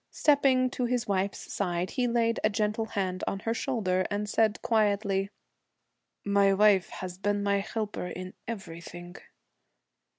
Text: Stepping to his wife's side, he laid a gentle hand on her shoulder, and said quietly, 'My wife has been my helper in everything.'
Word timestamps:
Stepping 0.09 0.67
to 0.67 0.85
his 0.85 1.07
wife's 1.07 1.53
side, 1.53 1.91
he 1.91 2.07
laid 2.07 2.39
a 2.43 2.49
gentle 2.49 2.85
hand 2.85 3.23
on 3.27 3.37
her 3.41 3.53
shoulder, 3.53 4.03
and 4.09 4.27
said 4.27 4.59
quietly, 4.63 5.29
'My 6.25 6.55
wife 6.55 6.89
has 6.89 7.19
been 7.19 7.43
my 7.43 7.59
helper 7.59 8.07
in 8.07 8.33
everything.' 8.47 9.17